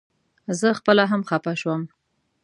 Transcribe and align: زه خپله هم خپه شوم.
زه 0.59 0.67
خپله 0.79 1.03
هم 1.11 1.21
خپه 1.29 1.53
شوم. 1.61 1.81